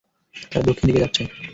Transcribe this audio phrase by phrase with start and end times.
[0.51, 1.21] তারা দক্ষিণ দিকে যাচ্ছে।